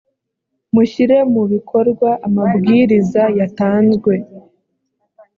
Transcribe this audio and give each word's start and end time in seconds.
mushyire 0.73 1.17
mu 1.33 1.43
bikorwa 1.51 2.09
amabwiriza 2.27 3.23
yatanzwe. 3.39 4.13